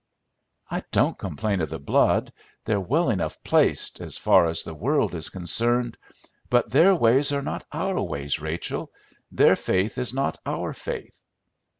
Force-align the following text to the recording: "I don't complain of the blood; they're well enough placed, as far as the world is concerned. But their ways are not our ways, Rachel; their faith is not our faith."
"I 0.71 0.83
don't 0.91 1.15
complain 1.15 1.61
of 1.61 1.69
the 1.69 1.77
blood; 1.77 2.33
they're 2.65 2.79
well 2.81 3.11
enough 3.11 3.37
placed, 3.43 4.01
as 4.01 4.17
far 4.17 4.47
as 4.47 4.63
the 4.63 4.73
world 4.73 5.13
is 5.13 5.29
concerned. 5.29 5.95
But 6.49 6.71
their 6.71 6.95
ways 6.95 7.31
are 7.31 7.43
not 7.43 7.67
our 7.71 8.01
ways, 8.01 8.39
Rachel; 8.39 8.89
their 9.31 9.55
faith 9.55 9.99
is 9.99 10.11
not 10.11 10.39
our 10.43 10.73
faith." 10.73 11.21